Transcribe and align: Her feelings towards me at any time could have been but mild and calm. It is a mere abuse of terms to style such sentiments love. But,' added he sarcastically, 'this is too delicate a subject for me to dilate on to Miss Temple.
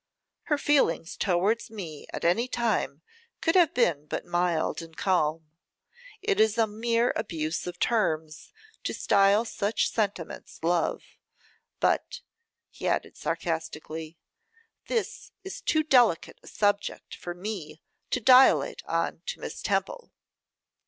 Her 0.45 0.57
feelings 0.57 1.15
towards 1.15 1.69
me 1.69 2.07
at 2.11 2.25
any 2.25 2.47
time 2.47 3.03
could 3.39 3.53
have 3.53 3.71
been 3.75 4.07
but 4.07 4.25
mild 4.25 4.81
and 4.81 4.97
calm. 4.97 5.51
It 6.23 6.39
is 6.39 6.57
a 6.57 6.65
mere 6.65 7.13
abuse 7.15 7.67
of 7.67 7.77
terms 7.79 8.51
to 8.83 8.95
style 8.95 9.45
such 9.45 9.91
sentiments 9.91 10.59
love. 10.63 11.03
But,' 11.79 12.21
added 12.83 13.13
he 13.13 13.19
sarcastically, 13.19 14.17
'this 14.87 15.33
is 15.43 15.61
too 15.61 15.83
delicate 15.83 16.39
a 16.41 16.47
subject 16.47 17.13
for 17.13 17.35
me 17.35 17.83
to 18.09 18.19
dilate 18.19 18.83
on 18.85 19.21
to 19.27 19.39
Miss 19.39 19.61
Temple. 19.61 20.11